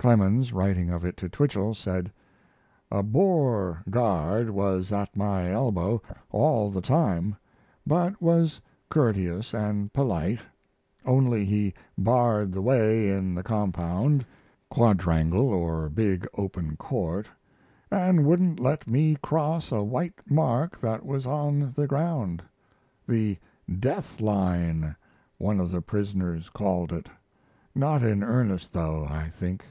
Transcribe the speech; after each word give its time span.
Clemens, 0.00 0.54
writing 0.54 0.88
of 0.88 1.04
it 1.04 1.18
to 1.18 1.28
Twichell, 1.28 1.74
said: 1.74 2.10
A 2.90 3.02
Boer 3.02 3.82
guard 3.90 4.48
was 4.48 4.92
at 4.92 5.14
my 5.14 5.50
elbow 5.52 6.00
all 6.30 6.70
the 6.70 6.80
time, 6.80 7.36
but 7.86 8.18
was 8.22 8.62
courteous 8.88 9.54
& 9.72 9.92
polite, 9.92 10.38
only 11.04 11.44
he 11.44 11.74
barred 11.98 12.50
the 12.50 12.62
way 12.62 13.10
in 13.10 13.34
the 13.34 13.42
compound 13.42 14.24
(quadrangle 14.70 15.46
or 15.50 15.90
big 15.90 16.26
open 16.34 16.76
court) 16.76 17.28
& 17.64 17.90
wouldn't 17.92 18.58
let 18.58 18.86
me 18.88 19.18
cross 19.22 19.70
a 19.70 19.82
white 19.82 20.18
mark 20.30 20.80
that 20.80 21.04
was 21.04 21.26
on 21.26 21.74
the 21.76 21.86
ground 21.86 22.42
the 23.06 23.36
"deathline," 23.70 24.96
one 25.36 25.60
of 25.60 25.70
the 25.70 25.82
prisoners 25.82 26.48
called 26.48 26.90
it. 26.90 27.06
Not 27.74 28.02
in 28.02 28.24
earnest, 28.24 28.72
though, 28.72 29.04
I 29.04 29.28
think. 29.28 29.62